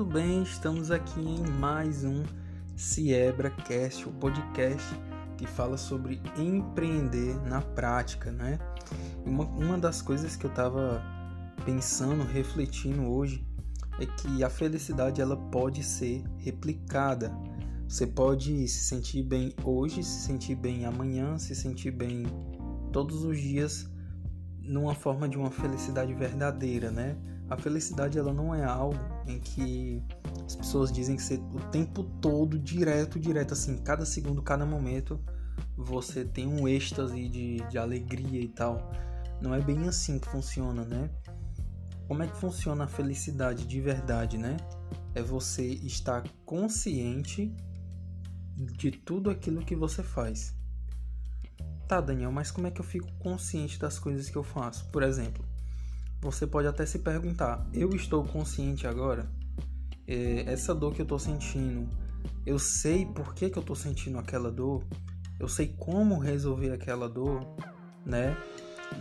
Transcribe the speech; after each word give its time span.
tudo 0.00 0.14
bem? 0.14 0.42
Estamos 0.42 0.90
aqui 0.90 1.20
em 1.20 1.46
mais 1.58 2.04
um 2.04 2.24
CiebraCast, 2.74 4.08
o 4.08 4.12
podcast 4.12 4.88
que 5.36 5.46
fala 5.46 5.76
sobre 5.76 6.22
empreender 6.38 7.38
na 7.46 7.60
prática, 7.60 8.32
né? 8.32 8.58
Uma, 9.26 9.44
uma 9.44 9.76
das 9.76 10.00
coisas 10.00 10.36
que 10.36 10.46
eu 10.46 10.48
estava 10.48 11.02
pensando, 11.66 12.24
refletindo 12.24 13.02
hoje, 13.12 13.46
é 13.98 14.06
que 14.06 14.42
a 14.42 14.48
felicidade 14.48 15.20
ela 15.20 15.36
pode 15.36 15.84
ser 15.84 16.24
replicada. 16.38 17.30
Você 17.86 18.06
pode 18.06 18.66
se 18.68 18.84
sentir 18.84 19.22
bem 19.22 19.54
hoje, 19.62 20.02
se 20.02 20.22
sentir 20.22 20.54
bem 20.54 20.86
amanhã, 20.86 21.36
se 21.36 21.54
sentir 21.54 21.90
bem 21.90 22.24
todos 22.90 23.22
os 23.22 23.38
dias 23.38 23.86
numa 24.62 24.94
forma 24.94 25.28
de 25.28 25.36
uma 25.36 25.50
felicidade 25.50 26.12
verdadeira, 26.14 26.90
né? 26.90 27.16
A 27.48 27.56
felicidade 27.56 28.18
ela 28.18 28.32
não 28.32 28.54
é 28.54 28.64
algo 28.64 28.98
em 29.26 29.38
que 29.38 30.02
as 30.46 30.54
pessoas 30.54 30.92
dizem 30.92 31.16
que 31.16 31.22
você, 31.22 31.34
o 31.34 31.60
tempo 31.70 32.04
todo, 32.20 32.58
direto, 32.58 33.18
direto, 33.18 33.54
assim, 33.54 33.76
cada 33.78 34.04
segundo, 34.04 34.40
cada 34.40 34.64
momento, 34.64 35.20
você 35.76 36.24
tem 36.24 36.46
um 36.46 36.68
êxtase 36.68 37.28
de, 37.28 37.56
de 37.68 37.78
alegria 37.78 38.40
e 38.40 38.48
tal. 38.48 38.92
Não 39.40 39.54
é 39.54 39.60
bem 39.60 39.88
assim 39.88 40.18
que 40.18 40.28
funciona, 40.28 40.84
né? 40.84 41.10
Como 42.06 42.22
é 42.22 42.26
que 42.26 42.36
funciona 42.36 42.84
a 42.84 42.88
felicidade 42.88 43.66
de 43.66 43.80
verdade, 43.80 44.36
né? 44.36 44.56
É 45.14 45.22
você 45.22 45.64
estar 45.64 46.22
consciente 46.44 47.54
de 48.56 48.90
tudo 48.90 49.30
aquilo 49.30 49.64
que 49.64 49.74
você 49.74 50.02
faz. 50.02 50.54
Tá, 51.90 52.00
Daniel, 52.00 52.30
mas 52.30 52.52
como 52.52 52.68
é 52.68 52.70
que 52.70 52.80
eu 52.80 52.84
fico 52.84 53.10
consciente 53.18 53.76
das 53.76 53.98
coisas 53.98 54.30
que 54.30 54.36
eu 54.36 54.44
faço? 54.44 54.88
Por 54.92 55.02
exemplo, 55.02 55.44
você 56.20 56.46
pode 56.46 56.68
até 56.68 56.86
se 56.86 57.00
perguntar: 57.00 57.66
eu 57.74 57.90
estou 57.96 58.22
consciente 58.22 58.86
agora? 58.86 59.28
É, 60.06 60.44
essa 60.46 60.72
dor 60.72 60.94
que 60.94 61.00
eu 61.00 61.02
estou 61.02 61.18
sentindo, 61.18 61.88
eu 62.46 62.60
sei 62.60 63.04
por 63.04 63.34
que, 63.34 63.50
que 63.50 63.58
eu 63.58 63.60
estou 63.60 63.74
sentindo 63.74 64.20
aquela 64.20 64.52
dor? 64.52 64.84
Eu 65.40 65.48
sei 65.48 65.74
como 65.76 66.16
resolver 66.16 66.70
aquela 66.70 67.08
dor, 67.08 67.44
né? 68.06 68.36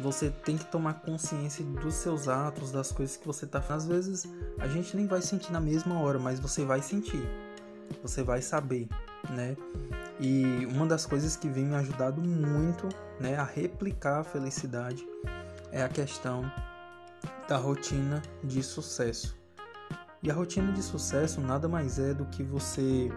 Você 0.01 0.31
tem 0.31 0.57
que 0.57 0.65
tomar 0.65 0.95
consciência 0.95 1.63
dos 1.63 1.93
seus 1.93 2.27
atos, 2.27 2.71
das 2.71 2.91
coisas 2.91 3.15
que 3.17 3.27
você 3.27 3.45
está 3.45 3.61
fazendo. 3.61 3.93
Às 3.93 4.07
vezes 4.07 4.33
a 4.57 4.67
gente 4.67 4.97
nem 4.97 5.05
vai 5.05 5.21
sentir 5.21 5.51
na 5.51 5.61
mesma 5.61 5.99
hora, 5.99 6.17
mas 6.17 6.39
você 6.39 6.65
vai 6.65 6.81
sentir, 6.81 7.21
você 8.01 8.23
vai 8.23 8.41
saber, 8.41 8.89
né? 9.29 9.55
E 10.20 10.66
uma 10.66 10.86
das 10.86 11.06
coisas 11.06 11.36
que 11.36 11.48
vem 11.48 11.66
me 11.66 11.75
ajudado 11.75 12.22
muito, 12.22 12.89
né, 13.20 13.38
a 13.38 13.44
replicar 13.44 14.20
a 14.20 14.23
felicidade 14.23 15.08
é 15.72 15.81
a 15.81 15.88
questão 15.88 16.52
da 17.48 17.58
rotina 17.58 18.22
de 18.44 18.62
sucesso. 18.62 19.38
E 20.22 20.30
a 20.30 20.34
rotina 20.34 20.73
de 20.73 20.84
sucesso 20.84 21.40
nada 21.40 21.70
mais 21.70 21.97
é 21.97 22.14
do 22.14 22.25
que 22.25 22.44
você 22.44 23.09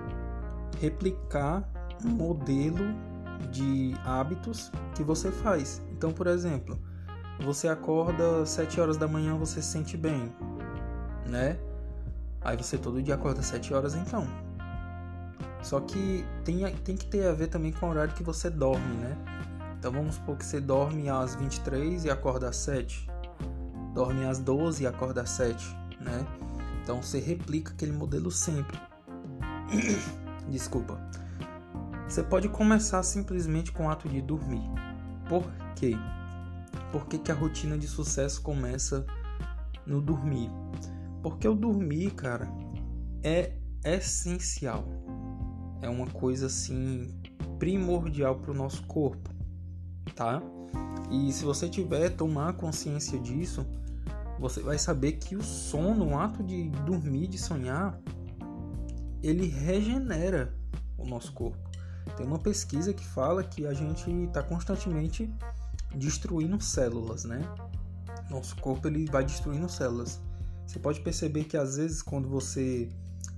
replicar 0.80 1.68
um 2.04 2.08
modelo 2.08 2.94
de 3.50 3.94
hábitos 4.04 4.70
que 4.94 5.02
você 5.02 5.32
faz. 5.32 5.82
Então, 5.90 6.12
por 6.12 6.28
exemplo, 6.28 6.78
você 7.40 7.66
acorda 7.66 8.42
às 8.42 8.50
7 8.50 8.80
horas 8.80 8.96
da 8.96 9.08
manhã, 9.08 9.36
você 9.36 9.60
se 9.60 9.72
sente 9.72 9.96
bem, 9.96 10.32
né? 11.28 11.58
Aí 12.40 12.56
você 12.56 12.78
todo 12.78 13.02
dia 13.02 13.14
acorda 13.16 13.40
às 13.40 13.46
7 13.46 13.74
horas 13.74 13.94
então. 13.94 14.26
Só 15.62 15.80
que 15.80 16.24
tem, 16.44 16.70
tem 16.76 16.96
que 16.96 17.06
ter 17.06 17.26
a 17.26 17.32
ver 17.32 17.48
também 17.48 17.72
com 17.72 17.86
o 17.86 17.90
horário 17.90 18.14
que 18.14 18.22
você 18.22 18.50
dorme, 18.50 18.94
né? 18.96 19.16
Então 19.78 19.92
vamos 19.92 20.16
supor 20.16 20.36
que 20.36 20.44
você 20.44 20.60
dorme 20.60 21.08
às 21.08 21.34
23 21.34 22.04
e 22.04 22.10
acorda 22.10 22.48
às 22.48 22.56
7 22.56 23.12
dorme 23.92 24.24
às 24.24 24.38
12 24.38 24.82
e 24.82 24.86
acorda 24.86 25.22
às 25.22 25.30
7, 25.30 25.76
né? 26.00 26.26
Então 26.82 27.02
você 27.02 27.20
replica 27.20 27.72
aquele 27.72 27.92
modelo 27.92 28.30
sempre. 28.30 28.78
Desculpa. 30.48 30.98
Você 32.08 32.22
pode 32.22 32.48
começar 32.48 33.02
simplesmente 33.02 33.72
com 33.72 33.86
o 33.86 33.90
ato 33.90 34.08
de 34.08 34.20
dormir. 34.20 34.62
Por 35.28 35.44
quê? 35.76 35.96
Por 36.90 37.06
que, 37.06 37.18
que 37.18 37.30
a 37.30 37.34
rotina 37.34 37.78
de 37.78 37.86
sucesso 37.86 38.42
começa 38.42 39.06
no 39.86 40.00
dormir? 40.00 40.50
Porque 41.22 41.46
o 41.46 41.54
dormir, 41.54 42.10
cara, 42.12 42.48
é 43.22 43.56
essencial. 43.84 44.84
É 45.82 45.88
uma 45.88 46.06
coisa 46.06 46.46
assim 46.46 47.12
primordial 47.58 48.36
para 48.36 48.52
o 48.52 48.54
nosso 48.54 48.82
corpo, 48.84 49.28
tá? 50.14 50.40
E 51.10 51.30
se 51.32 51.44
você 51.44 51.68
tiver 51.68 52.10
tomar 52.10 52.54
consciência 52.54 53.18
disso, 53.18 53.66
você 54.38 54.62
vai 54.62 54.78
saber 54.78 55.12
que 55.12 55.36
o 55.36 55.42
sono, 55.42 56.10
o 56.10 56.18
ato 56.18 56.42
de 56.42 56.70
dormir, 56.86 57.26
de 57.26 57.36
sonhar, 57.36 58.00
ele 59.22 59.46
regenera 59.46 60.54
o 60.96 61.04
nosso 61.04 61.32
corpo. 61.32 61.58
Tem 62.16 62.26
uma 62.26 62.38
pesquisa 62.38 62.92
que 62.92 63.04
fala 63.04 63.44
que 63.44 63.66
a 63.66 63.74
gente 63.74 64.10
está 64.24 64.42
constantemente 64.42 65.32
destruindo 65.94 66.60
células, 66.60 67.24
né? 67.24 67.40
Nosso 68.30 68.56
corpo 68.56 68.88
ele 68.88 69.06
vai 69.06 69.24
destruindo 69.24 69.68
células. 69.68 70.20
Você 70.66 70.78
pode 70.78 71.00
perceber 71.00 71.44
que 71.44 71.56
às 71.56 71.76
vezes 71.76 72.02
quando 72.02 72.28
você 72.28 72.88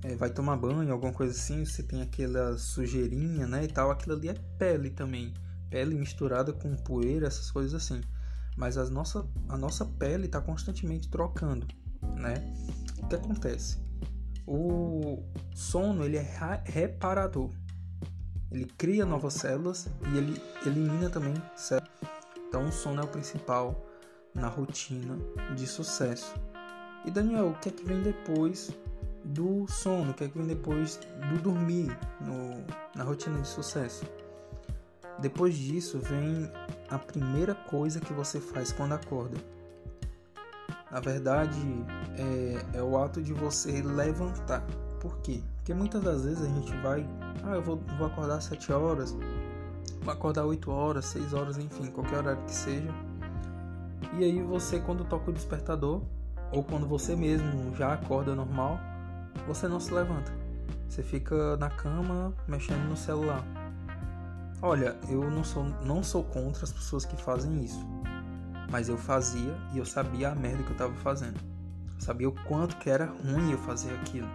é, 0.04 0.14
vai 0.14 0.30
tomar 0.30 0.56
banho, 0.56 0.92
alguma 0.92 1.12
coisa 1.12 1.32
assim, 1.32 1.64
você 1.64 1.82
tem 1.82 2.00
aquela 2.02 2.56
sujeirinha, 2.56 3.46
né, 3.46 3.64
e 3.64 3.68
tal, 3.68 3.90
aquilo 3.90 4.14
ali 4.14 4.28
é 4.28 4.34
pele 4.58 4.90
também, 4.90 5.34
pele 5.68 5.96
misturada 5.96 6.52
com 6.52 6.76
poeira, 6.76 7.26
essas 7.26 7.50
coisas 7.50 7.74
assim 7.74 8.00
mas 8.56 8.78
a 8.78 8.84
nossa, 8.88 9.26
a 9.48 9.56
nossa 9.56 9.84
pele 9.84 10.26
está 10.26 10.40
constantemente 10.40 11.08
trocando, 11.08 11.66
né? 12.16 12.54
O 13.02 13.06
que 13.06 13.16
acontece? 13.16 13.78
O 14.46 15.22
sono 15.54 16.04
ele 16.04 16.16
é 16.16 16.62
reparador, 16.64 17.50
ele 18.50 18.66
cria 18.66 19.04
novas 19.04 19.34
células 19.34 19.88
e 20.12 20.18
ele 20.18 20.42
elimina 20.64 21.10
também 21.10 21.34
células. 21.56 21.90
Então 22.48 22.68
o 22.68 22.72
sono 22.72 23.00
é 23.00 23.04
o 23.04 23.08
principal 23.08 23.84
na 24.34 24.48
rotina 24.48 25.18
de 25.56 25.66
sucesso. 25.66 26.34
E 27.04 27.10
Daniel, 27.10 27.48
o 27.48 27.54
que 27.58 27.68
é 27.68 27.72
que 27.72 27.84
vem 27.84 28.02
depois 28.02 28.70
do 29.24 29.66
sono? 29.68 30.12
Que 30.14 30.24
é 30.24 30.28
que 30.28 30.36
vem 30.38 30.46
depois 30.46 31.00
do 31.30 31.42
dormir 31.42 31.96
no, 32.20 32.64
na 32.94 33.04
rotina 33.04 33.40
de 33.40 33.48
sucesso? 33.48 34.04
Depois 35.18 35.56
disso 35.56 35.98
vem 35.98 36.50
a 36.90 36.98
primeira 36.98 37.54
coisa 37.54 38.00
que 38.00 38.12
você 38.12 38.40
faz 38.40 38.72
quando 38.72 38.92
acorda. 38.92 39.36
Na 40.90 41.00
verdade, 41.00 41.60
é, 42.16 42.78
é 42.78 42.82
o 42.82 42.96
ato 42.96 43.22
de 43.22 43.32
você 43.32 43.82
levantar. 43.82 44.62
Por 45.00 45.18
quê? 45.18 45.42
Porque 45.56 45.74
muitas 45.74 46.02
das 46.02 46.24
vezes 46.24 46.42
a 46.42 46.48
gente 46.48 46.72
vai, 46.82 47.06
ah, 47.42 47.54
eu 47.54 47.62
vou, 47.62 47.80
vou 47.98 48.06
acordar 48.06 48.36
às 48.36 48.44
7 48.44 48.72
horas, 48.72 49.16
vou 50.02 50.12
acordar 50.12 50.44
8 50.44 50.70
horas, 50.70 51.06
6 51.06 51.32
horas, 51.34 51.58
enfim, 51.58 51.86
qualquer 51.90 52.18
horário 52.18 52.42
que 52.44 52.54
seja. 52.54 52.90
E 54.18 54.24
aí 54.24 54.42
você, 54.42 54.78
quando 54.78 55.04
toca 55.04 55.30
o 55.30 55.32
despertador, 55.32 56.02
ou 56.52 56.62
quando 56.62 56.86
você 56.86 57.16
mesmo 57.16 57.74
já 57.74 57.94
acorda 57.94 58.34
normal, 58.34 58.78
você 59.46 59.68
não 59.68 59.80
se 59.80 59.92
levanta. 59.92 60.32
Você 60.88 61.02
fica 61.02 61.56
na 61.56 61.70
cama 61.70 62.32
mexendo 62.46 62.88
no 62.88 62.96
celular. 62.96 63.44
Olha, 64.62 64.96
eu 65.08 65.30
não 65.30 65.44
sou, 65.44 65.64
não 65.84 66.02
sou 66.02 66.24
contra 66.24 66.64
as 66.64 66.72
pessoas 66.72 67.04
que 67.04 67.16
fazem 67.16 67.62
isso. 67.62 67.84
Mas 68.70 68.88
eu 68.88 68.96
fazia 68.96 69.54
e 69.72 69.78
eu 69.78 69.84
sabia 69.84 70.30
a 70.30 70.34
merda 70.34 70.62
que 70.62 70.70
eu 70.70 70.76
tava 70.76 70.94
fazendo. 70.94 71.38
Eu 71.94 72.00
sabia 72.00 72.28
o 72.28 72.32
quanto 72.32 72.76
que 72.76 72.88
era 72.88 73.06
ruim 73.06 73.52
eu 73.52 73.58
fazer 73.58 73.92
aquilo. 73.94 74.28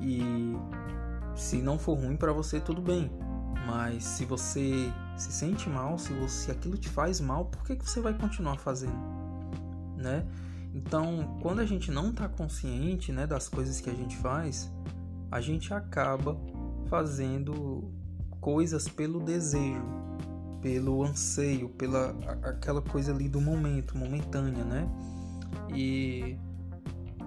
E 0.00 0.54
se 1.34 1.62
não 1.62 1.78
for 1.78 1.94
ruim 1.94 2.16
para 2.16 2.32
você, 2.32 2.60
tudo 2.60 2.82
bem. 2.82 3.10
Mas 3.66 4.04
se 4.04 4.24
você 4.24 4.92
se 5.16 5.32
sente 5.32 5.68
mal, 5.68 5.98
se 5.98 6.12
você 6.12 6.50
aquilo 6.50 6.76
te 6.76 6.88
faz 6.88 7.20
mal, 7.20 7.46
por 7.46 7.64
que, 7.64 7.76
que 7.76 7.88
você 7.88 8.00
vai 8.00 8.14
continuar 8.14 8.58
fazendo? 8.58 8.96
Né? 9.96 10.24
Então, 10.78 11.36
quando 11.42 11.58
a 11.58 11.66
gente 11.66 11.90
não 11.90 12.10
está 12.10 12.28
consciente 12.28 13.10
né, 13.10 13.26
das 13.26 13.48
coisas 13.48 13.80
que 13.80 13.90
a 13.90 13.92
gente 13.92 14.16
faz, 14.18 14.72
a 15.28 15.40
gente 15.40 15.74
acaba 15.74 16.38
fazendo 16.86 17.92
coisas 18.40 18.88
pelo 18.88 19.18
desejo, 19.18 19.82
pelo 20.62 21.02
anseio, 21.02 21.68
pela 21.70 22.10
aquela 22.44 22.80
coisa 22.80 23.12
ali 23.12 23.28
do 23.28 23.40
momento, 23.40 23.98
momentânea, 23.98 24.64
né? 24.64 24.88
E 25.74 26.38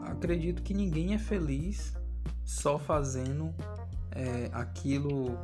acredito 0.03 0.63
que 0.63 0.73
ninguém 0.73 1.13
é 1.13 1.19
feliz 1.19 1.93
só 2.45 2.79
fazendo 2.79 3.53
é, 4.11 4.49
aquilo 4.53 5.37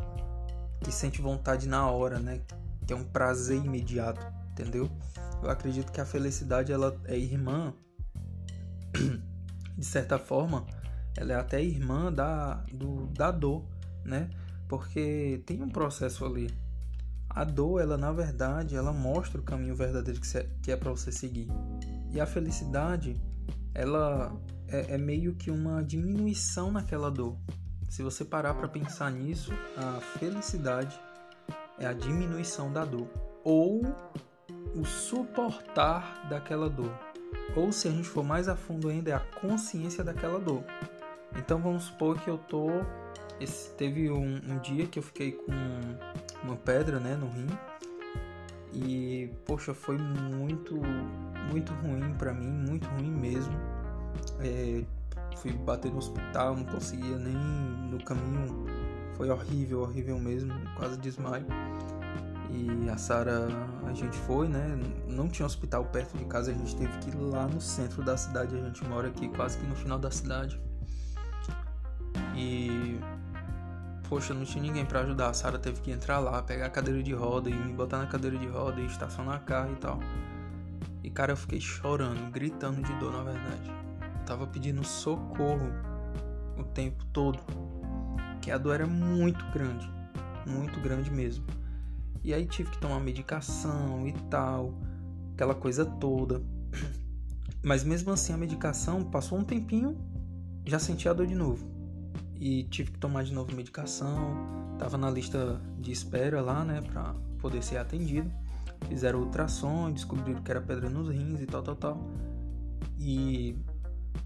que 0.79 0.93
sente 0.93 1.21
vontade 1.21 1.67
na 1.67 1.91
hora, 1.91 2.19
né? 2.19 2.39
Que 2.85 2.93
é 2.93 2.95
um 2.95 3.03
prazer 3.03 3.57
imediato, 3.57 4.25
entendeu? 4.51 4.89
Eu 5.43 5.49
acredito 5.49 5.91
que 5.91 5.99
a 5.99 6.05
felicidade 6.05 6.71
ela 6.71 6.97
é 7.05 7.17
irmã, 7.17 7.73
de 9.77 9.85
certa 9.85 10.17
forma, 10.17 10.65
ela 11.15 11.33
é 11.33 11.35
até 11.35 11.63
irmã 11.63 12.11
da, 12.11 12.55
do, 12.71 13.07
da 13.07 13.31
dor, 13.31 13.65
né? 14.03 14.29
porque 14.67 15.41
tem 15.45 15.61
um 15.61 15.69
processo 15.69 16.25
ali. 16.25 16.49
A 17.29 17.43
dor, 17.43 17.81
ela 17.81 17.97
na 17.97 18.11
verdade, 18.11 18.75
ela 18.75 18.91
mostra 18.91 19.39
o 19.39 19.43
caminho 19.43 19.75
verdadeiro 19.75 20.19
que 20.61 20.71
é 20.71 20.75
para 20.75 20.91
você 20.91 21.11
seguir. 21.11 21.47
E 22.11 22.19
a 22.19 22.25
felicidade, 22.25 23.19
ela 23.73 24.35
é, 24.67 24.95
é 24.95 24.97
meio 24.97 25.35
que 25.35 25.51
uma 25.51 25.83
diminuição 25.83 26.71
naquela 26.71 27.11
dor. 27.11 27.37
Se 27.89 28.01
você 28.01 28.25
parar 28.25 28.53
para 28.55 28.67
pensar 28.67 29.11
nisso, 29.11 29.51
a 29.77 29.99
felicidade 30.19 30.99
é 31.79 31.85
a 31.85 31.93
diminuição 31.93 32.71
da 32.71 32.83
dor 32.83 33.07
ou 33.43 33.81
o 34.75 34.85
suportar 34.85 36.27
daquela 36.29 36.69
dor. 36.69 37.06
Ou 37.55 37.71
se 37.71 37.87
a 37.87 37.91
gente 37.91 38.07
for 38.07 38.23
mais 38.23 38.47
a 38.47 38.55
fundo 38.55 38.89
ainda, 38.89 39.11
é 39.11 39.13
a 39.13 39.19
consciência 39.19 40.03
daquela 40.03 40.39
dor. 40.39 40.63
Então 41.37 41.59
vamos 41.59 41.83
supor 41.83 42.19
que 42.19 42.29
eu 42.29 42.37
tô. 42.37 42.67
Esse, 43.39 43.71
teve 43.71 44.09
um, 44.09 44.41
um 44.47 44.59
dia 44.59 44.87
que 44.87 44.99
eu 44.99 45.03
fiquei 45.03 45.31
com 45.31 45.51
uma 46.43 46.55
pedra 46.55 46.99
né, 46.99 47.15
no 47.15 47.27
rim. 47.27 47.47
E, 48.73 49.31
poxa, 49.45 49.73
foi 49.73 49.97
muito, 49.97 50.75
muito 51.51 51.73
ruim 51.73 52.13
para 52.17 52.33
mim, 52.33 52.47
muito 52.47 52.87
ruim 52.89 53.09
mesmo. 53.09 53.53
É, 54.39 54.83
fui 55.37 55.51
bater 55.53 55.91
no 55.91 55.97
hospital, 55.97 56.55
não 56.55 56.65
conseguia 56.65 57.17
nem 57.17 57.35
no 57.35 58.03
caminho. 58.03 58.65
Foi 59.15 59.29
horrível, 59.29 59.81
horrível 59.81 60.19
mesmo, 60.19 60.53
quase 60.75 60.97
desmaio. 60.97 61.45
E 62.49 62.89
a 62.89 62.97
Sara, 62.97 63.47
a 63.85 63.93
gente 63.93 64.17
foi, 64.19 64.47
né? 64.47 64.79
Não 65.07 65.27
tinha 65.27 65.45
hospital 65.45 65.85
perto 65.85 66.17
de 66.17 66.25
casa, 66.25 66.51
a 66.51 66.53
gente 66.53 66.75
teve 66.75 66.97
que 66.99 67.09
ir 67.09 67.15
lá 67.15 67.47
no 67.47 67.59
centro 67.59 68.03
da 68.03 68.15
cidade. 68.15 68.55
A 68.55 68.59
gente 68.59 68.83
mora 68.85 69.09
aqui 69.09 69.27
quase 69.29 69.57
que 69.57 69.65
no 69.65 69.75
final 69.75 69.99
da 69.99 70.09
cidade. 70.09 70.59
E 72.35 72.99
poxa, 74.07 74.33
não 74.33 74.45
tinha 74.45 74.61
ninguém 74.61 74.85
para 74.85 75.01
ajudar. 75.01 75.29
A 75.29 75.33
Sara 75.33 75.59
teve 75.59 75.81
que 75.81 75.91
entrar 75.91 76.19
lá, 76.19 76.41
pegar 76.41 76.67
a 76.67 76.69
cadeira 76.69 77.03
de 77.03 77.13
roda 77.13 77.49
e 77.49 77.53
me 77.53 77.73
botar 77.73 77.97
na 77.97 78.07
cadeira 78.07 78.37
de 78.37 78.47
roda 78.47 78.79
e 78.79 78.85
estacionar 78.85 79.43
carro 79.43 79.73
e 79.73 79.75
tal. 79.75 79.99
E 81.03 81.09
cara, 81.09 81.33
eu 81.33 81.37
fiquei 81.37 81.59
chorando, 81.59 82.31
gritando 82.31 82.81
de 82.81 82.93
dor, 82.95 83.11
na 83.11 83.23
verdade. 83.23 83.69
Eu 84.19 84.25
tava 84.25 84.47
pedindo 84.47 84.83
socorro 84.83 85.69
o 86.57 86.63
tempo 86.63 87.03
todo. 87.13 87.39
Que 88.41 88.51
a 88.51 88.57
dor 88.57 88.75
era 88.75 88.87
muito 88.87 89.43
grande, 89.51 89.89
muito 90.45 90.79
grande 90.79 91.11
mesmo. 91.11 91.45
E 92.27 92.33
aí 92.33 92.45
tive 92.45 92.69
que 92.69 92.77
tomar 92.77 92.99
medicação 92.99 94.05
e 94.05 94.11
tal, 94.29 94.73
aquela 95.33 95.55
coisa 95.55 95.85
toda. 95.85 96.43
Mas 97.63 97.85
mesmo 97.85 98.11
assim 98.11 98.33
a 98.33 98.37
medicação 98.37 99.01
passou 99.01 99.37
um 99.37 99.45
tempinho, 99.45 99.97
já 100.65 100.77
senti 100.77 101.07
a 101.07 101.13
dor 101.13 101.25
de 101.25 101.33
novo 101.33 101.65
e 102.35 102.65
tive 102.65 102.91
que 102.91 102.99
tomar 102.99 103.23
de 103.23 103.33
novo 103.33 103.55
medicação. 103.55 104.75
Tava 104.77 104.97
na 104.97 105.09
lista 105.09 105.61
de 105.79 105.93
espera 105.93 106.41
lá, 106.41 106.65
né, 106.65 106.81
para 106.81 107.13
poder 107.39 107.63
ser 107.63 107.77
atendido. 107.77 108.29
Fizeram 108.89 109.19
ultrassom, 109.19 109.89
descobriram 109.93 110.41
que 110.43 110.51
era 110.51 110.59
pedra 110.59 110.89
nos 110.89 111.07
rins 111.07 111.39
e 111.39 111.45
tal, 111.45 111.63
tal, 111.63 111.77
tal. 111.77 112.11
E 112.99 113.55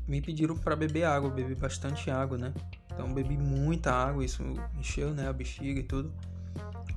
me 0.07 0.24
pediram 0.24 0.57
para 0.57 0.75
beber 0.75 1.03
água, 1.03 1.30
bebi 1.30 1.53
bastante 1.53 2.09
água, 2.09 2.36
né? 2.36 2.51
Então 2.92 3.13
bebi 3.13 3.38
muita 3.38 3.94
água, 3.94 4.25
isso 4.25 4.42
encheu, 4.80 5.13
né, 5.13 5.27
a 5.27 5.33
bexiga 5.33 5.80
e 5.80 5.83
tudo. 5.83 6.12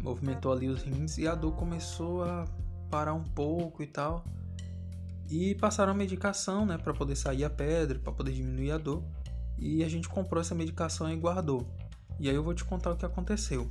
Movimentou 0.04 0.52
ali 0.52 0.68
os 0.68 0.82
rins 0.82 1.16
e 1.16 1.26
a 1.26 1.34
dor 1.34 1.52
começou 1.56 2.22
a 2.22 2.44
parar 2.90 3.14
um 3.14 3.24
pouco 3.24 3.82
e 3.82 3.86
tal. 3.86 4.22
E 5.30 5.54
passaram 5.54 5.92
a 5.92 5.96
medicação, 5.96 6.66
né, 6.66 6.76
para 6.76 6.92
poder 6.92 7.16
sair 7.16 7.42
a 7.42 7.50
pedra, 7.50 7.98
para 7.98 8.12
poder 8.12 8.32
diminuir 8.32 8.70
a 8.72 8.78
dor 8.78 9.02
e 9.58 9.82
a 9.82 9.88
gente 9.88 10.06
comprou 10.06 10.42
essa 10.42 10.54
medicação 10.54 11.10
e 11.10 11.16
guardou. 11.16 11.66
E 12.20 12.28
aí 12.28 12.34
eu 12.34 12.42
vou 12.42 12.52
te 12.52 12.64
contar 12.64 12.90
o 12.92 12.96
que 12.96 13.06
aconteceu. 13.06 13.70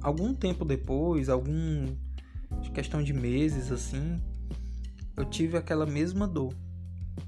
Algum 0.00 0.32
tempo 0.34 0.64
depois, 0.64 1.28
algum 1.28 1.94
questão 2.72 3.02
de 3.02 3.12
meses 3.12 3.70
assim, 3.70 4.18
eu 5.16 5.24
tive 5.24 5.58
aquela 5.58 5.84
mesma 5.84 6.26
dor, 6.26 6.54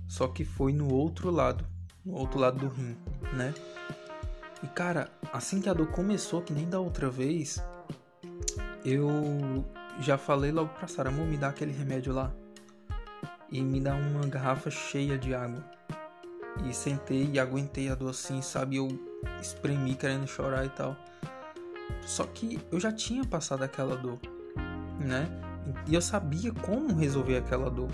só 0.06 0.28
que 0.28 0.44
foi 0.44 0.72
no 0.72 0.92
outro 0.92 1.30
lado, 1.30 1.66
no 2.04 2.14
outro 2.14 2.38
lado 2.38 2.58
do 2.58 2.68
rim, 2.68 2.96
né? 3.34 3.52
E 4.62 4.66
cara, 4.68 5.10
assim 5.32 5.60
que 5.60 5.68
a 5.68 5.72
dor 5.72 5.88
começou, 5.88 6.42
que 6.42 6.52
nem 6.52 6.68
da 6.68 6.80
outra 6.80 7.10
vez, 7.10 7.62
eu 8.84 9.64
já 10.00 10.16
falei 10.16 10.52
logo 10.52 10.70
pra 10.74 10.88
Sara, 10.88 11.08
amor, 11.08 11.26
me 11.26 11.36
dá 11.36 11.48
aquele 11.48 11.72
remédio 11.72 12.12
lá. 12.12 12.32
E 13.50 13.62
me 13.62 13.80
dá 13.80 13.94
uma 13.94 14.26
garrafa 14.26 14.70
cheia 14.70 15.18
de 15.18 15.34
água. 15.34 15.64
E 16.64 16.74
sentei 16.74 17.30
e 17.32 17.38
aguentei 17.38 17.88
a 17.88 17.94
dor 17.94 18.10
assim, 18.10 18.42
sabe? 18.42 18.76
Eu 18.76 18.88
espremi 19.40 19.94
querendo 19.94 20.26
chorar 20.26 20.64
e 20.64 20.68
tal. 20.70 20.96
Só 22.02 22.24
que 22.24 22.60
eu 22.70 22.78
já 22.78 22.92
tinha 22.92 23.24
passado 23.24 23.62
aquela 23.62 23.96
dor, 23.96 24.18
né? 24.98 25.28
E 25.86 25.94
eu 25.94 26.02
sabia 26.02 26.52
como 26.52 26.94
resolver 26.94 27.38
aquela 27.38 27.70
dor. 27.70 27.90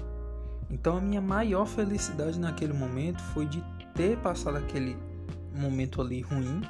Então 0.71 0.97
a 0.97 1.01
minha 1.01 1.21
maior 1.21 1.67
felicidade 1.67 2.39
naquele 2.39 2.73
momento 2.73 3.23
foi 3.33 3.47
de 3.47 3.63
ter 3.95 4.17
passado 4.19 4.57
aquele 4.57 4.97
momento 5.55 6.01
ali 6.01 6.21
ruim, 6.21 6.63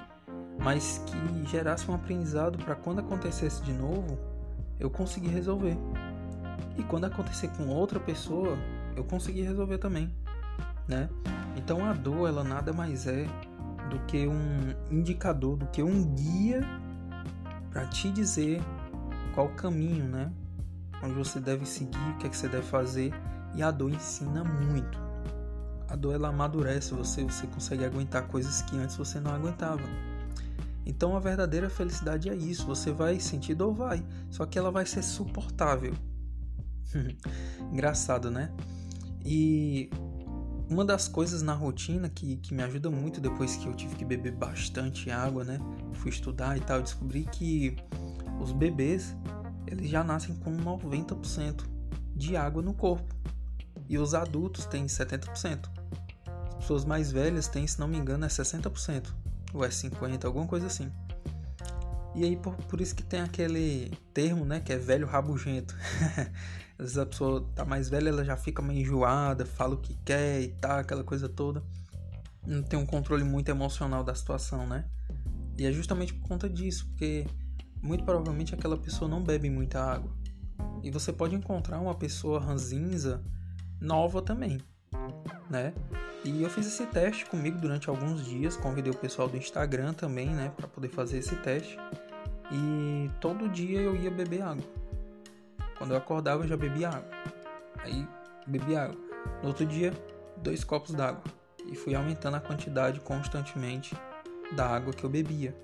mas 0.59 1.03
que 1.07 1.51
gerasse 1.51 1.91
um 1.91 1.95
aprendizado 1.95 2.59
para 2.59 2.75
quando 2.75 3.01
acontecesse 3.01 3.63
de 3.63 3.73
novo, 3.73 4.19
eu 4.79 4.91
conseguir 4.91 5.29
resolver. 5.29 5.77
E 6.77 6.83
quando 6.83 7.05
acontecer 7.05 7.49
com 7.57 7.69
outra 7.69 8.01
pessoa, 8.01 8.57
eu 8.97 9.05
conseguir 9.05 9.43
resolver 9.43 9.79
também, 9.79 10.13
né? 10.89 11.09
Então 11.57 11.85
a 11.85 11.93
dor 11.93 12.29
ela 12.29 12.43
nada 12.43 12.73
mais 12.73 13.07
é 13.07 13.27
do 13.91 13.99
que 14.07 14.27
um 14.27 14.75
indicador, 14.91 15.57
do 15.57 15.67
que 15.67 15.83
um 15.83 16.05
guia 16.15 16.63
para 17.71 17.87
te 17.87 18.11
dizer 18.11 18.61
qual 19.35 19.49
caminho, 19.51 20.05
né? 20.05 20.33
Onde 21.03 21.15
você 21.15 21.41
deve 21.41 21.67
seguir, 21.67 21.99
o 22.15 22.19
que 22.19 22.27
é 22.27 22.31
que 22.31 22.37
você 22.37 22.49
deve 22.49 22.65
fazer. 22.65 23.13
E 23.55 23.63
a 23.63 23.71
dor 23.71 23.91
ensina 23.93 24.43
muito. 24.43 24.99
A 25.89 25.97
dor 25.97 26.15
ela 26.15 26.29
amadurece 26.29 26.95
você, 26.95 27.23
você 27.23 27.47
consegue 27.47 27.85
aguentar 27.85 28.27
coisas 28.27 28.63
que 28.63 28.77
antes 28.77 28.97
você 28.97 29.21
não 29.21 29.33
aguentava. 29.33 29.83
Então 30.87 31.17
a 31.17 31.21
verdadeira 31.21 31.71
felicidade 31.71 32.29
é 32.29 32.35
isso, 32.35 32.67
você 32.67 32.93
vai 32.93 33.19
sentir 33.19 33.55
dor, 33.55 33.73
vai, 33.73 34.05
só 34.31 34.45
que 34.45 34.59
ela 34.59 34.71
vai 34.71 34.85
ser 34.85 35.03
suportável. 35.03 35.95
Engraçado, 37.73 38.31
né? 38.31 38.53
E 39.25 39.89
uma 40.69 40.85
das 40.85 41.09
coisas 41.09 41.41
na 41.41 41.55
rotina 41.55 42.09
que, 42.09 42.37
que 42.37 42.55
me 42.55 42.63
ajuda 42.63 42.91
muito 42.91 43.21
depois 43.21 43.57
que 43.57 43.67
eu 43.67 43.75
tive 43.75 43.97
que 43.97 44.05
beber 44.05 44.33
bastante 44.33 45.11
água, 45.11 45.45
né? 45.45 45.59
Fui 45.95 46.11
estudar 46.11 46.57
e 46.57 46.61
tal, 46.61 46.83
descobri 46.83 47.25
que 47.25 47.77
os 48.41 48.53
bebês 48.53 49.17
eles 49.67 49.89
já 49.89 50.05
nascem 50.05 50.35
com 50.37 50.55
90% 50.55 51.65
de 52.15 52.37
água 52.37 52.63
no 52.63 52.75
corpo 52.75 53.15
e 53.89 53.99
os 53.99 54.15
adultos 54.15 54.67
têm 54.67 54.85
70%. 54.85 55.71
As 56.49 56.55
pessoas 56.57 56.85
mais 56.85 57.11
velhas 57.11 57.49
têm, 57.49 57.67
se 57.67 57.81
não 57.81 57.89
me 57.89 57.97
engano, 57.97 58.25
é 58.25 58.29
60% 58.29 59.24
ou 59.55 59.65
é 59.65 59.69
50%, 59.69 60.25
alguma 60.25 60.47
coisa 60.47 60.67
assim. 60.67 60.93
E 62.15 62.25
aí 62.25 62.37
por, 62.37 62.55
por 62.57 62.81
isso 62.81 62.95
que 62.95 63.03
tem 63.03 63.21
aquele 63.21 63.91
termo, 64.13 64.45
né, 64.45 64.61
que 64.61 64.73
é 64.73 64.77
velho 64.77 65.07
rabugento. 65.07 65.77
Às 66.77 66.87
vezes 66.87 66.99
a 66.99 67.07
pessoa 67.07 67.49
tá 67.55 67.65
mais 67.65 67.89
velha, 67.89 68.09
ela 68.09 68.25
já 68.25 68.37
fica 68.37 68.61
meio 68.61 68.81
enjoada, 68.81 69.47
fala 69.47 69.75
o 69.75 69.79
que 69.79 69.95
quer 70.05 70.43
e 70.43 70.49
tal, 70.49 70.79
aquela 70.79 71.05
coisa 71.05 71.29
toda. 71.29 71.63
Não 72.45 72.63
tem 72.63 72.79
um 72.79 72.85
controle 72.85 73.23
muito 73.23 73.49
emocional 73.49 74.03
da 74.03 74.15
situação, 74.15 74.67
né? 74.67 74.85
E 75.57 75.65
é 75.65 75.73
justamente 75.73 76.13
por 76.13 76.29
conta 76.29 76.49
disso, 76.49 76.87
porque 76.89 77.27
muito 77.81 78.05
provavelmente 78.05 78.55
aquela 78.55 78.77
pessoa 78.77 79.09
não 79.09 79.23
bebe 79.23 79.49
muita 79.49 79.81
água. 79.81 80.13
E 80.83 80.91
você 80.91 81.13
pode 81.13 81.35
encontrar 81.35 81.81
uma 81.81 81.95
pessoa 81.95 82.41
ranzinza 82.41 83.25
nova 83.81 84.21
também, 84.21 84.59
né? 85.49 85.73
E 86.25 86.43
eu 86.43 86.49
fiz 86.49 86.67
esse 86.67 86.87
teste 86.87 87.27
comigo 87.27 87.59
durante 87.59 87.91
alguns 87.91 88.25
dias, 88.25 88.57
convidei 88.57 88.91
o 88.91 88.97
pessoal 88.97 89.29
do 89.29 89.37
Instagram 89.37 89.93
também, 89.93 90.31
né, 90.31 90.51
para 90.57 90.67
poder 90.67 90.89
fazer 90.89 91.19
esse 91.19 91.37
teste. 91.37 91.79
E 92.51 93.11
todo 93.21 93.49
dia 93.49 93.81
eu 93.81 93.95
ia 93.95 94.11
beber 94.11 94.43
água. 94.43 94.65
Quando 95.77 95.91
eu 95.91 95.97
acordava, 95.99 96.45
eu 96.45 96.49
já 96.49 96.57
bebia 96.57 96.89
água. 96.89 97.11
Aí, 97.79 98.09
bebi 98.47 98.75
água. 98.75 98.97
No 99.43 99.49
outro 99.49 99.67
dia, 99.67 99.93
dois 100.39 100.65
copos 100.65 100.95
d'água. 100.95 101.23
E 101.67 101.75
fui 101.75 101.95
aumentando 101.95 102.37
a 102.37 102.41
quantidade 102.41 103.01
constantemente 103.01 103.95
da 104.53 104.67
água 104.67 104.93
que 104.93 105.05
eu 105.05 105.11
bebia. 105.11 105.55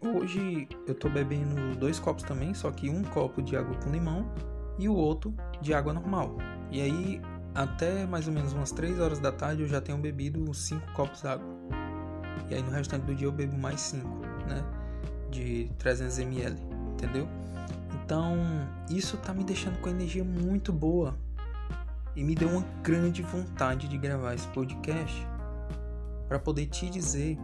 Hoje 0.00 0.68
eu 0.86 0.94
tô 0.96 1.08
bebendo 1.08 1.76
dois 1.76 2.00
copos 2.00 2.24
também, 2.24 2.54
só 2.54 2.72
que 2.72 2.90
um 2.90 3.04
copo 3.04 3.40
de 3.40 3.56
água 3.56 3.76
com 3.76 3.90
limão 3.90 4.32
e 4.78 4.88
o 4.88 4.94
outro 4.94 5.32
de 5.60 5.72
água 5.72 5.92
normal. 5.92 6.36
E 6.70 6.80
aí, 6.80 7.20
até 7.54 8.06
mais 8.06 8.26
ou 8.26 8.32
menos 8.32 8.52
umas 8.52 8.70
3 8.72 8.98
horas 9.00 9.18
da 9.18 9.30
tarde, 9.30 9.62
eu 9.62 9.68
já 9.68 9.80
tenho 9.80 9.98
bebido 9.98 10.52
5 10.52 10.92
copos 10.92 11.22
d'água. 11.22 11.46
E 12.48 12.54
aí 12.54 12.62
no 12.62 12.70
restante 12.70 13.04
do 13.04 13.14
dia 13.14 13.26
eu 13.26 13.32
bebo 13.32 13.56
mais 13.56 13.80
5, 13.80 14.06
né? 14.48 14.64
De 15.30 15.70
300 15.78 16.18
ml, 16.18 16.56
entendeu? 16.92 17.28
Então, 18.04 18.36
isso 18.90 19.16
tá 19.16 19.32
me 19.32 19.44
deixando 19.44 19.78
com 19.80 19.88
energia 19.88 20.24
muito 20.24 20.72
boa 20.72 21.16
e 22.14 22.22
me 22.22 22.34
deu 22.34 22.48
uma 22.48 22.64
grande 22.82 23.22
vontade 23.22 23.88
de 23.88 23.96
gravar 23.96 24.34
esse 24.34 24.46
podcast 24.48 25.26
para 26.28 26.38
poder 26.38 26.66
te 26.66 26.90
dizer 26.90 27.38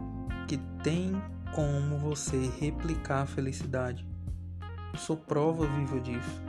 que 0.47 0.57
tem 0.83 1.19
como 1.53 1.97
você 1.97 2.51
replicar 2.59 3.23
a 3.23 3.25
felicidade. 3.25 4.05
Eu 4.93 4.99
sou 4.99 5.17
prova 5.17 5.65
viva 5.65 5.99
disso. 5.99 6.41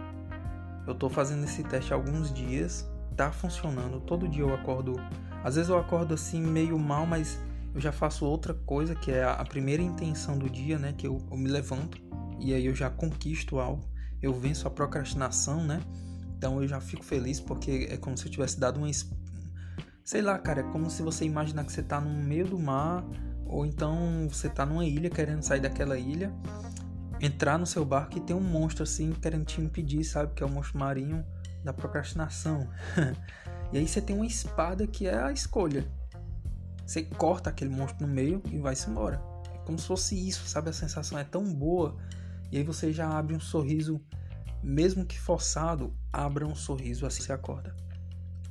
Eu 0.87 0.95
tô 0.95 1.09
fazendo 1.09 1.45
esse 1.45 1.63
teste 1.63 1.93
há 1.93 1.97
alguns 1.97 2.33
dias, 2.33 2.91
tá 3.17 3.31
funcionando. 3.33 4.01
Todo 4.01 4.29
dia 4.29 4.43
eu 4.43 4.55
acordo 4.55 4.97
Às 5.45 5.57
vezes 5.57 5.71
eu 5.71 5.79
acordo 5.79 6.15
assim 6.15 6.41
meio 6.41 6.79
mal, 6.79 7.07
mas 7.07 7.39
eu 7.75 7.81
já 7.81 7.93
faço 7.93 8.25
outra 8.25 8.55
coisa, 8.55 8.95
que 8.95 9.11
é 9.11 9.25
a 9.25 9.45
primeira 9.45 9.83
intenção 9.83 10.37
do 10.37 10.49
dia, 10.51 10.79
né? 10.79 10.93
Que 10.97 11.07
eu, 11.07 11.25
eu 11.31 11.37
me 11.37 11.49
levanto 11.49 12.01
e 12.39 12.55
aí 12.55 12.67
eu 12.67 12.75
já 12.75 12.89
conquisto 12.89 13.59
algo, 13.59 13.85
eu 14.23 14.33
venço 14.33 14.67
a 14.67 14.71
procrastinação, 14.71 15.63
né? 15.63 15.81
Então 16.37 16.61
eu 16.63 16.67
já 16.67 16.81
fico 16.81 17.05
feliz 17.05 17.39
porque 17.39 17.89
é 17.91 17.97
como 17.97 18.17
se 18.17 18.27
eu 18.27 18.31
tivesse 18.31 18.59
dado 18.59 18.79
uma. 18.79 18.91
Sei 20.03 20.23
lá, 20.23 20.39
cara, 20.39 20.61
é 20.61 20.65
como 20.65 20.91
se 20.91 21.03
você 21.03 21.25
imaginar 21.25 21.65
que 21.65 21.73
você 21.73 21.83
tá 21.83 22.01
no 22.01 22.11
meio 22.11 22.47
do 22.47 22.59
mar, 22.59 23.05
ou 23.47 23.67
então 23.67 24.27
você 24.29 24.49
tá 24.49 24.65
numa 24.65 24.85
ilha 24.85 25.11
querendo 25.11 25.43
sair 25.43 25.61
daquela 25.61 25.99
ilha, 25.99 26.33
entrar 27.21 27.59
no 27.59 27.67
seu 27.67 27.85
barco 27.85 28.17
e 28.17 28.21
tem 28.21 28.35
um 28.35 28.41
monstro 28.41 28.83
assim 28.83 29.13
querendo 29.13 29.45
te 29.45 29.61
impedir, 29.61 30.03
sabe? 30.03 30.33
Que 30.35 30.43
é 30.43 30.47
o 30.47 30.51
monstro 30.51 30.79
marinho 30.79 31.25
da 31.65 31.73
procrastinação. 31.73 32.69
e 33.73 33.79
aí 33.79 33.87
você 33.87 34.01
tem 34.01 34.17
uma 34.17 34.27
espada 34.27 34.87
que 34.87 35.07
é 35.07 35.19
a 35.19 35.33
escolha. 35.33 35.87
Você 36.87 37.03
corta 37.03 37.51
aquele 37.51 37.71
monstro 37.71 38.07
no 38.07 38.13
meio 38.13 38.43
e 38.51 38.59
vai-se 38.59 38.91
embora. 38.91 39.23
É 39.55 39.59
como 39.59 39.79
se 39.79 39.87
fosse 39.87 40.29
isso, 40.29 40.47
sabe? 40.47 40.71
A 40.71 40.73
sensação 40.73 41.19
é 41.19 41.25
tão 41.25 41.45
boa. 41.45 41.97
E 42.51 42.59
aí 42.59 42.65
você 42.65 42.93
já 42.93 43.09
abre 43.09 43.35
um 43.35 43.41
sorriso, 43.41 44.01
mesmo 44.63 45.05
que 45.05 45.19
forçado, 45.19 45.95
abra 46.13 46.47
um 46.47 46.55
sorriso 46.55 47.07
assim 47.07 47.23
você 47.23 47.33
acorda. 47.33 47.77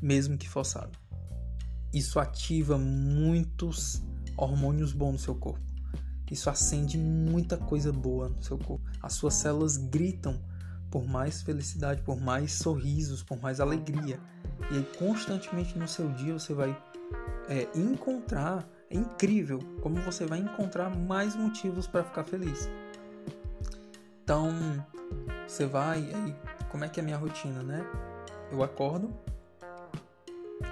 Mesmo 0.01 0.37
que 0.37 0.47
forçado. 0.47 0.97
Isso 1.93 2.19
ativa 2.19 2.77
muitos 2.77 4.01
hormônios 4.37 4.93
bons 4.93 5.13
no 5.13 5.19
seu 5.19 5.35
corpo. 5.35 5.69
Isso 6.31 6.49
acende 6.49 6.97
muita 6.97 7.57
coisa 7.57 7.91
boa 7.91 8.29
no 8.29 8.41
seu 8.41 8.57
corpo. 8.57 8.87
As 9.01 9.13
suas 9.13 9.33
células 9.33 9.75
gritam 9.75 10.39
por 10.89 11.07
mais 11.07 11.41
felicidade, 11.41 12.01
por 12.01 12.19
mais 12.19 12.53
sorrisos, 12.53 13.23
por 13.23 13.39
mais 13.41 13.59
alegria. 13.59 14.19
E 14.71 14.77
aí, 14.77 14.83
constantemente 14.97 15.77
no 15.77 15.87
seu 15.87 16.09
dia, 16.09 16.33
você 16.33 16.53
vai 16.53 16.75
é, 17.47 17.67
encontrar. 17.75 18.67
É 18.89 18.97
incrível 18.97 19.59
como 19.81 19.97
você 20.01 20.25
vai 20.25 20.39
encontrar 20.39 20.89
mais 20.95 21.35
motivos 21.35 21.85
para 21.85 22.03
ficar 22.03 22.23
feliz. 22.23 22.69
Então, 24.23 24.51
você 25.47 25.65
vai. 25.65 25.97
Aí, 26.13 26.35
como 26.69 26.83
é 26.83 26.89
que 26.89 26.99
é 26.99 27.03
a 27.03 27.05
minha 27.05 27.17
rotina, 27.17 27.61
né? 27.61 27.85
Eu 28.51 28.63
acordo. 28.63 29.13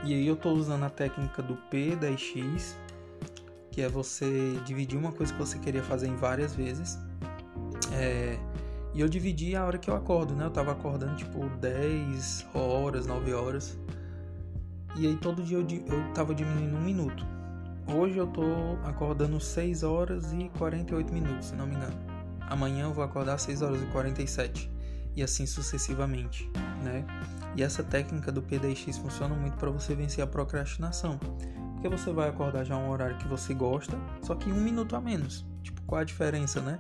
E 0.03 0.13
aí, 0.13 0.27
eu 0.27 0.35
tô 0.35 0.51
usando 0.51 0.83
a 0.83 0.89
técnica 0.89 1.41
do 1.41 1.57
P10X, 1.71 2.75
que 3.71 3.81
é 3.81 3.89
você 3.89 4.59
dividir 4.65 4.97
uma 4.97 5.11
coisa 5.11 5.31
que 5.31 5.39
você 5.39 5.59
queria 5.59 5.83
fazer 5.83 6.07
em 6.07 6.15
várias 6.15 6.55
vezes. 6.55 6.97
É, 7.93 8.37
e 8.97 8.99
eu 8.99 9.07
dividi 9.07 9.55
a 9.55 9.63
hora 9.63 9.77
que 9.77 9.91
eu 9.91 9.95
acordo, 9.95 10.33
né? 10.33 10.43
Eu 10.43 10.49
tava 10.49 10.71
acordando 10.71 11.15
tipo 11.15 11.47
10 11.61 12.47
horas, 12.51 13.05
9 13.05 13.31
horas. 13.31 13.77
E 14.95 15.05
aí 15.05 15.15
todo 15.17 15.43
dia 15.43 15.59
eu, 15.59 15.67
eu 15.85 16.13
tava 16.15 16.33
diminuindo 16.33 16.75
um 16.75 16.81
minuto. 16.81 17.23
Hoje 17.93 18.17
eu 18.17 18.25
tô 18.25 18.41
acordando 18.83 19.39
6 19.39 19.83
horas 19.83 20.33
e 20.33 20.49
48 20.57 21.13
minutos, 21.13 21.49
se 21.49 21.55
não 21.55 21.67
me 21.67 21.75
engano. 21.75 21.93
Amanhã 22.49 22.85
eu 22.85 22.93
vou 22.93 23.03
acordar 23.03 23.37
6 23.37 23.61
horas 23.61 23.83
e 23.83 23.85
47. 23.85 24.67
E 25.15 25.21
assim 25.21 25.45
sucessivamente, 25.45 26.49
né? 26.83 27.05
E 27.55 27.61
essa 27.61 27.83
técnica 27.83 28.31
do 28.31 28.41
PDX 28.41 28.97
funciona 28.97 29.35
muito 29.35 29.57
para 29.57 29.69
você 29.69 29.93
vencer 29.93 30.23
a 30.23 30.27
procrastinação. 30.27 31.19
Porque 31.73 31.87
você 31.87 32.11
vai 32.11 32.29
acordar 32.29 32.63
já 32.63 32.75
um 32.75 32.89
horário 32.89 33.19
que 33.19 33.27
você 33.27 33.53
gosta, 33.53 33.95
só 34.23 34.33
que 34.33 34.51
um 34.51 34.59
minuto 34.59 34.95
a 34.95 34.99
menos. 34.99 35.45
Tipo, 35.61 35.83
qual 35.83 36.01
a 36.01 36.03
diferença, 36.03 36.59
né? 36.61 36.79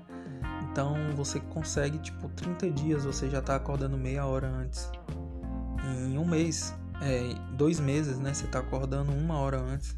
Então 0.77 0.95
você 1.15 1.39
consegue, 1.39 1.97
tipo, 1.97 2.29
30 2.29 2.69
dias 2.69 3.03
você 3.03 3.27
já 3.27 3.41
tá 3.41 3.55
acordando 3.55 3.97
meia 3.97 4.27
hora 4.27 4.47
antes. 4.47 4.91
Em 6.05 6.19
um 6.19 6.23
mês, 6.23 6.71
é, 7.01 7.33
dois 7.55 7.79
meses, 7.79 8.19
né? 8.19 8.31
Você 8.31 8.45
tá 8.45 8.59
acordando 8.59 9.11
uma 9.11 9.39
hora 9.39 9.59
antes. 9.59 9.97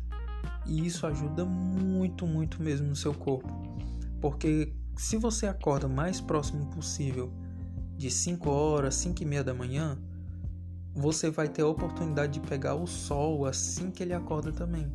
E 0.66 0.88
isso 0.88 1.06
ajuda 1.06 1.44
muito, 1.44 2.26
muito 2.26 2.64
mesmo 2.64 2.88
no 2.88 2.96
seu 2.96 3.14
corpo. 3.14 3.50
Porque 4.22 4.74
se 4.96 5.18
você 5.18 5.48
acorda 5.48 5.86
mais 5.90 6.22
próximo 6.22 6.68
possível 6.68 7.30
de 7.98 8.10
5 8.10 8.50
horas, 8.50 8.96
5 8.96 9.22
e 9.22 9.26
meia 9.26 9.44
da 9.44 9.54
manhã, 9.54 10.00
você 10.96 11.30
vai 11.30 11.50
ter 11.50 11.64
a 11.64 11.68
oportunidade 11.68 12.40
de 12.40 12.48
pegar 12.48 12.76
o 12.76 12.88
sol 12.88 13.46
assim 13.46 13.92
que 13.92 14.02
ele 14.02 14.14
acorda 14.14 14.54
também. 14.54 14.90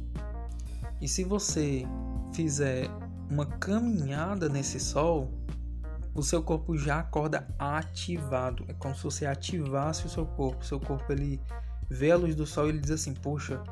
E 0.99 1.07
se 1.07 1.25
você 1.25 1.85
fizer 2.33 2.89
uma 3.29 3.45
caminhada 3.45 4.49
nesse 4.49 4.81
sol, 4.81 5.44
o 6.15 6.23
seu 6.23 6.43
corpo 6.43 6.77
já 6.77 7.01
acorda 7.01 7.47
ativado. 7.59 8.65
É 8.69 8.73
como 8.75 8.95
se 8.95 9.03
você 9.03 9.27
ativasse 9.27 10.07
o 10.07 10.09
seu 10.09 10.25
corpo. 10.25 10.63
O 10.63 10.67
seu 10.67 10.79
corpo 10.79 11.13
ele 11.13 11.41
vê 11.91 12.13
a 12.13 12.17
luz 12.17 12.35
do 12.35 12.47
sol 12.47 12.67
e 12.67 12.69
ele 12.71 12.81
diz 12.81 12.93
assim: 12.93 13.13
"Poxa, 13.15 13.63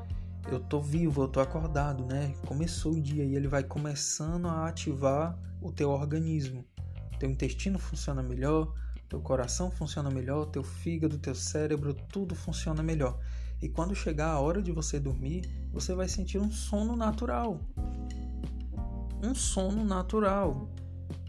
eu 0.51 0.59
tô 0.59 0.81
vivo, 0.81 1.23
eu 1.23 1.29
tô 1.29 1.41
acordado, 1.41 2.05
né? 2.05 2.35
Começou 2.47 2.95
o 2.95 3.01
dia 3.01 3.25
e 3.25 3.37
ele 3.37 3.47
vai 3.47 3.63
começando 3.63 4.49
a 4.49 4.67
ativar 4.67 5.39
o 5.61 5.71
teu 5.71 5.91
organismo. 5.91 6.65
Teu 7.19 7.31
intestino 7.31 7.79
funciona 7.79 8.23
melhor, 8.23 8.75
teu 9.09 9.21
coração 9.21 9.71
funciona 9.71 10.11
melhor, 10.11 10.47
teu 10.47 10.65
fígado, 10.65 11.19
teu 11.19 11.35
cérebro, 11.35 11.95
tudo 11.95 12.35
funciona 12.35 12.83
melhor. 12.83 13.19
E 13.63 13.69
quando 13.69 13.95
chegar 13.95 14.31
a 14.31 14.41
hora 14.41 14.61
de 14.61 14.73
você 14.73 14.99
dormir, 14.99 15.43
você 15.73 15.95
vai 15.95 16.09
sentir 16.09 16.39
um 16.39 16.51
sono 16.51 16.97
natural. 16.97 17.61
Um 19.23 19.35
sono 19.35 19.85
natural. 19.85 20.69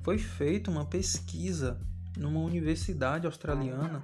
Foi 0.04 0.18
feita 0.18 0.70
uma 0.70 0.86
pesquisa 0.86 1.80
numa 2.18 2.42
universidade 2.42 3.26
australiana 3.26 4.04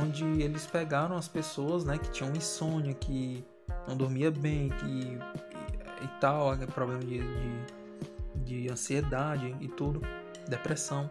onde 0.00 0.24
eles 0.42 0.66
pegaram 0.66 1.16
as 1.16 1.28
pessoas, 1.28 1.84
né, 1.84 1.98
que 1.98 2.10
tinham 2.10 2.34
insônia, 2.34 2.94
que 2.94 3.44
não 3.88 3.96
dormia 3.96 4.30
bem, 4.30 4.68
que 4.68 4.86
e, 4.86 6.04
e 6.04 6.08
tal, 6.20 6.56
problema 6.72 7.02
de, 7.04 7.20
de, 7.20 8.64
de 8.64 8.70
ansiedade 8.70 9.56
e 9.60 9.68
tudo, 9.68 10.00
depressão. 10.48 11.10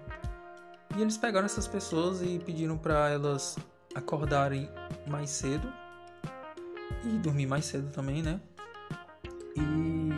E 0.98 1.01
eles 1.01 1.17
pegaram 1.17 1.45
essas 1.45 1.67
pessoas 1.67 2.21
e 2.21 2.39
pediram 2.39 2.77
para 2.77 3.09
elas 3.09 3.57
acordarem 3.95 4.69
mais 5.07 5.29
cedo 5.29 5.71
e 7.03 7.17
dormir 7.19 7.48
mais 7.48 7.65
cedo 7.65 7.91
também, 7.91 8.21
né? 8.21 8.39
E 9.55 10.09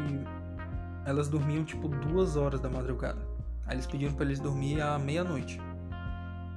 elas 1.06 1.28
dormiam 1.28 1.64
tipo 1.64 1.88
duas 1.88 2.36
horas 2.36 2.60
da 2.60 2.70
madrugada. 2.70 3.31
Aí 3.72 3.76
eles 3.78 3.88
pediram 3.88 4.12
para 4.12 4.26
eles 4.26 4.42
dormir 4.42 4.82
à 4.82 5.00
meia-noite. 5.00 5.58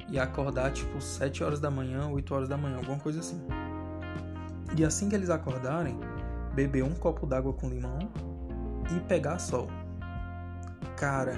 E 0.09 0.19
acordar 0.19 0.73
tipo 0.73 1.01
7 1.01 1.45
horas 1.45 1.61
da 1.61 1.71
manhã, 1.71 2.09
8 2.09 2.35
horas 2.35 2.49
da 2.49 2.57
manhã, 2.57 2.79
alguma 2.79 2.99
coisa 2.99 3.21
assim. 3.21 3.41
E 4.77 4.85
assim 4.85 5.09
que 5.09 5.15
eles 5.15 5.31
acordarem, 5.31 5.97
beber 6.57 6.83
um 6.83 6.93
copo 6.93 7.25
d'água 7.25 7.53
com 7.53 7.69
limão 7.69 8.01
e 8.91 8.99
pegar 9.07 9.39
sol. 9.39 9.69
Cara, 10.97 11.37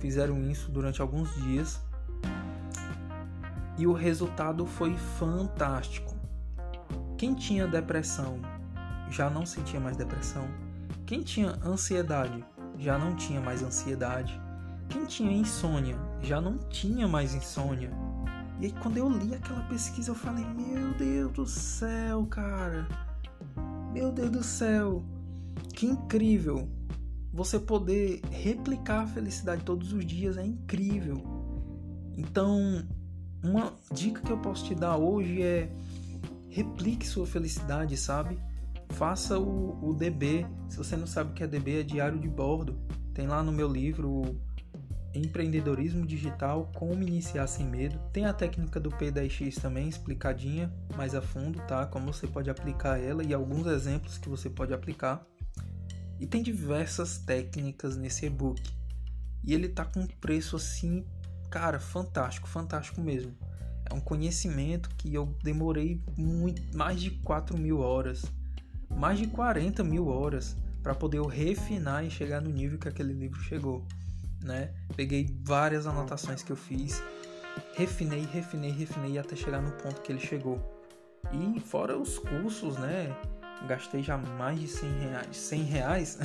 fizeram 0.00 0.42
isso 0.42 0.72
durante 0.72 1.00
alguns 1.00 1.32
dias 1.36 1.80
e 3.78 3.86
o 3.86 3.92
resultado 3.92 4.66
foi 4.66 4.96
fantástico. 5.20 6.16
Quem 7.16 7.32
tinha 7.32 7.68
depressão 7.68 8.40
já 9.08 9.30
não 9.30 9.46
sentia 9.46 9.78
mais 9.78 9.96
depressão. 9.96 10.48
Quem 11.06 11.22
tinha 11.22 11.56
ansiedade 11.64 12.44
já 12.76 12.98
não 12.98 13.14
tinha 13.14 13.40
mais 13.40 13.62
ansiedade. 13.62 14.41
Quem 14.92 15.06
tinha 15.06 15.32
insônia 15.32 15.96
já 16.20 16.38
não 16.38 16.58
tinha 16.58 17.08
mais 17.08 17.32
insônia. 17.32 17.90
E 18.60 18.66
aí, 18.66 18.72
quando 18.72 18.98
eu 18.98 19.08
li 19.08 19.34
aquela 19.34 19.62
pesquisa, 19.62 20.10
eu 20.10 20.14
falei: 20.14 20.44
Meu 20.44 20.92
Deus 20.92 21.32
do 21.32 21.46
céu, 21.46 22.26
cara! 22.26 22.86
Meu 23.90 24.12
Deus 24.12 24.30
do 24.30 24.42
céu! 24.42 25.02
Que 25.72 25.86
incrível! 25.86 26.68
Você 27.32 27.58
poder 27.58 28.20
replicar 28.30 29.04
a 29.04 29.06
felicidade 29.06 29.64
todos 29.64 29.94
os 29.94 30.04
dias 30.04 30.36
é 30.36 30.44
incrível. 30.44 31.22
Então, 32.14 32.86
uma 33.42 33.72
dica 33.90 34.20
que 34.20 34.30
eu 34.30 34.36
posso 34.36 34.66
te 34.66 34.74
dar 34.74 34.98
hoje 34.98 35.40
é 35.40 35.72
replique 36.50 37.06
sua 37.06 37.26
felicidade, 37.26 37.96
sabe? 37.96 38.38
Faça 38.90 39.38
o, 39.38 39.88
o 39.88 39.94
DB. 39.94 40.46
Se 40.68 40.76
você 40.76 40.98
não 40.98 41.06
sabe 41.06 41.30
o 41.30 41.32
que 41.32 41.42
é 41.42 41.46
DB, 41.46 41.80
é 41.80 41.82
diário 41.82 42.18
de 42.18 42.28
bordo. 42.28 42.78
Tem 43.14 43.26
lá 43.26 43.42
no 43.42 43.50
meu 43.50 43.72
livro 43.72 44.38
Empreendedorismo 45.14 46.06
Digital, 46.06 46.70
Como 46.74 47.02
Iniciar 47.02 47.46
Sem 47.46 47.66
Medo. 47.66 47.98
Tem 48.12 48.24
a 48.24 48.32
técnica 48.32 48.80
do 48.80 48.90
P10X 48.90 49.60
também, 49.60 49.88
explicadinha 49.88 50.72
mais 50.96 51.14
a 51.14 51.20
fundo, 51.20 51.60
tá? 51.66 51.86
Como 51.86 52.12
você 52.12 52.26
pode 52.26 52.48
aplicar 52.48 52.98
ela 52.98 53.22
e 53.22 53.34
alguns 53.34 53.66
exemplos 53.66 54.16
que 54.16 54.28
você 54.28 54.48
pode 54.48 54.72
aplicar. 54.72 55.24
E 56.18 56.26
tem 56.26 56.42
diversas 56.42 57.18
técnicas 57.18 57.96
nesse 57.96 58.26
e-book. 58.26 58.62
E 59.44 59.52
ele 59.52 59.68
tá 59.68 59.84
com 59.84 60.00
um 60.00 60.06
preço 60.06 60.56
assim, 60.56 61.04
cara, 61.50 61.78
fantástico, 61.78 62.48
fantástico 62.48 63.00
mesmo. 63.00 63.36
É 63.90 63.92
um 63.92 64.00
conhecimento 64.00 64.88
que 64.96 65.12
eu 65.12 65.26
demorei 65.42 66.00
muito, 66.16 66.62
mais 66.76 67.00
de 67.00 67.10
4 67.10 67.58
mil 67.58 67.80
horas, 67.80 68.24
mais 68.88 69.18
de 69.18 69.26
40 69.26 69.84
mil 69.84 70.06
horas 70.06 70.56
para 70.82 70.94
poder 70.94 71.18
eu 71.18 71.26
refinar 71.26 72.04
e 72.04 72.10
chegar 72.10 72.40
no 72.40 72.50
nível 72.50 72.78
que 72.78 72.88
aquele 72.88 73.12
livro 73.12 73.40
chegou 73.40 73.86
né? 74.42 74.70
Peguei 74.96 75.36
várias 75.42 75.86
anotações 75.86 76.42
que 76.42 76.50
eu 76.50 76.56
fiz, 76.56 77.02
refinei, 77.74 78.26
refinei, 78.26 78.70
refinei 78.70 79.18
até 79.18 79.36
chegar 79.36 79.60
no 79.60 79.72
ponto 79.72 80.00
que 80.00 80.12
ele 80.12 80.20
chegou. 80.20 80.60
E 81.32 81.60
fora 81.60 81.96
os 81.96 82.18
cursos, 82.18 82.76
né? 82.76 83.14
Gastei 83.66 84.02
já 84.02 84.18
mais 84.18 84.58
de 84.58 84.66
100 84.66 84.90
reais, 84.98 85.36
100 85.36 85.62
reais? 85.62 86.18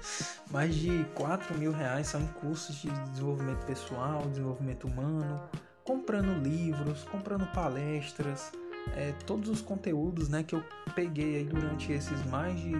mais 0.50 0.74
de 0.74 1.04
4 1.14 1.56
mil 1.58 1.72
reais 1.72 2.08
são 2.08 2.20
em 2.20 2.26
cursos 2.26 2.76
de 2.76 2.90
desenvolvimento 3.10 3.64
pessoal, 3.64 4.28
desenvolvimento 4.28 4.86
humano, 4.86 5.40
comprando 5.84 6.38
livros, 6.42 7.04
comprando 7.04 7.46
palestras, 7.52 8.52
é, 8.94 9.12
todos 9.26 9.48
os 9.48 9.62
conteúdos 9.62 10.28
né, 10.28 10.42
que 10.42 10.54
eu 10.54 10.62
peguei 10.94 11.36
aí 11.36 11.44
durante 11.44 11.92
esses 11.92 12.24
mais 12.26 12.60
de 12.60 12.74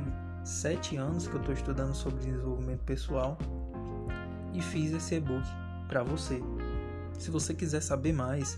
7 0.45 0.97
anos 0.97 1.27
que 1.27 1.35
eu 1.35 1.41
estou 1.41 1.55
estudando 1.55 1.95
sobre 1.95 2.25
desenvolvimento 2.25 2.83
pessoal 2.85 3.39
e 4.53 4.61
fiz 4.61 4.93
esse 4.93 5.15
e-book 5.15 5.47
para 5.89 6.03
você. 6.03 6.43
Se 7.19 7.31
você 7.31 7.55
quiser 7.55 7.81
saber 7.81 8.13
mais, 8.13 8.57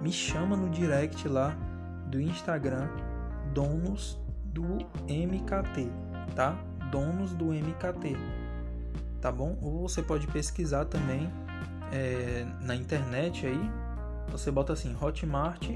me 0.00 0.12
chama 0.12 0.56
no 0.56 0.70
direct 0.70 1.28
lá 1.28 1.56
do 2.06 2.20
Instagram 2.20 2.88
Donos 3.52 4.18
do 4.44 4.64
MKT, 5.08 5.90
tá? 6.34 6.56
Donos 6.90 7.32
do 7.34 7.46
MKT, 7.46 8.16
tá 9.20 9.30
bom? 9.30 9.56
Ou 9.62 9.88
você 9.88 10.02
pode 10.02 10.26
pesquisar 10.26 10.84
também 10.86 11.30
é, 11.92 12.46
na 12.62 12.74
internet 12.74 13.46
aí. 13.46 13.70
Você 14.30 14.50
bota 14.50 14.72
assim 14.72 14.96
Hotmart 15.00 15.68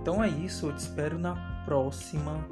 Então 0.00 0.22
é 0.22 0.28
isso, 0.28 0.66
eu 0.66 0.74
te 0.74 0.78
espero 0.78 1.18
na 1.18 1.62
próxima. 1.64 2.46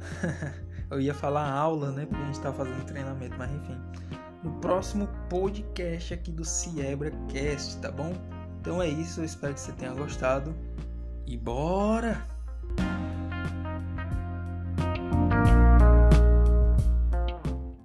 eu 0.90 1.00
ia 1.00 1.14
falar 1.14 1.50
aula, 1.50 1.90
né? 1.90 2.06
Porque 2.06 2.22
a 2.22 2.26
gente 2.26 2.40
tá 2.40 2.52
fazendo 2.52 2.84
treinamento, 2.84 3.36
mas 3.38 3.50
enfim. 3.52 3.76
No 4.42 4.52
próximo 4.60 5.08
podcast 5.28 6.14
aqui 6.14 6.32
do 6.32 6.44
CiebraCast, 6.44 7.78
tá 7.78 7.90
bom? 7.90 8.14
Então 8.60 8.80
é 8.80 8.88
isso, 8.88 9.20
eu 9.20 9.24
espero 9.24 9.54
que 9.54 9.60
você 9.60 9.72
tenha 9.72 9.92
gostado. 9.92 10.54
E 11.26 11.36
bora! 11.36 12.39